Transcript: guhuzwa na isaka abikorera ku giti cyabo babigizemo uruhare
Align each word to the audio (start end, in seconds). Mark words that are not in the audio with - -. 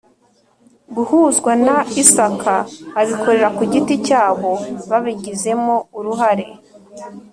guhuzwa 0.95 1.51
na 1.65 1.77
isaka 2.01 2.53
abikorera 2.99 3.49
ku 3.57 3.63
giti 3.71 3.95
cyabo 4.07 4.51
babigizemo 4.89 5.75
uruhare 5.97 6.47